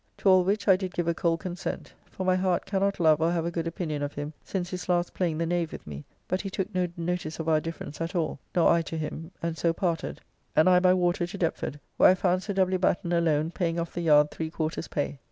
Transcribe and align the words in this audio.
To 0.17 0.29
all 0.29 0.43
which 0.43 0.67
I 0.67 0.75
did 0.77 0.95
give 0.95 1.07
a 1.07 1.13
cold 1.13 1.41
consent, 1.41 1.93
for 2.09 2.25
my 2.25 2.35
heart 2.35 2.65
cannot 2.65 2.99
love 2.99 3.21
or 3.21 3.31
have 3.31 3.45
a 3.45 3.51
good 3.51 3.67
opinion 3.67 4.01
of 4.01 4.13
him 4.15 4.33
since 4.43 4.71
his 4.71 4.89
last 4.89 5.13
playing 5.13 5.37
the 5.37 5.45
knave 5.45 5.71
with 5.71 5.85
me, 5.85 6.05
but 6.27 6.41
he 6.41 6.49
took 6.49 6.73
no 6.73 6.87
notice 6.97 7.37
of 7.39 7.47
our 7.47 7.61
difference 7.61 8.01
at 8.01 8.15
all, 8.15 8.39
nor 8.55 8.67
I 8.71 8.81
to 8.81 8.97
him, 8.97 9.29
and 9.43 9.55
so 9.55 9.73
parted, 9.73 10.19
and 10.55 10.67
I 10.67 10.79
by 10.79 10.95
water 10.95 11.27
to 11.27 11.37
Deptford, 11.37 11.79
where 11.97 12.09
I 12.09 12.15
found 12.15 12.41
Sir 12.41 12.53
W. 12.53 12.79
Batten 12.79 13.13
alone 13.13 13.51
paying 13.51 13.79
off 13.79 13.93
the 13.93 14.01
yard 14.01 14.31
three 14.31 14.49
quarters 14.49 14.87
pay. 14.87 15.19